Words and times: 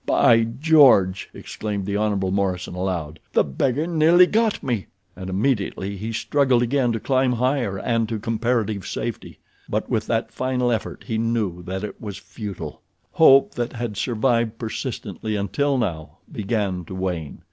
"By 0.07 0.45
George!" 0.59 1.29
exclaimed 1.31 1.85
the 1.85 1.95
Hon. 1.95 2.15
Morison, 2.33 2.73
aloud. 2.73 3.19
"The 3.33 3.43
beggar 3.43 3.85
nearly 3.85 4.25
got 4.25 4.63
me," 4.63 4.87
and 5.15 5.29
immediately 5.29 5.95
he 5.95 6.11
struggled 6.11 6.63
again 6.63 6.91
to 6.93 6.99
climb 6.99 7.33
higher 7.33 7.77
and 7.77 8.09
to 8.09 8.17
comparative 8.17 8.87
safety; 8.87 9.37
but 9.69 9.91
with 9.91 10.07
that 10.07 10.31
final 10.31 10.71
effort 10.71 11.03
he 11.05 11.19
knew 11.19 11.61
that 11.67 11.83
it 11.83 12.01
was 12.01 12.17
futile. 12.17 12.81
Hope 13.11 13.53
that 13.53 13.73
had 13.73 13.95
survived 13.95 14.57
persistently 14.57 15.35
until 15.35 15.77
now 15.77 16.17
began 16.31 16.83
to 16.85 16.95
wane. 16.95 17.37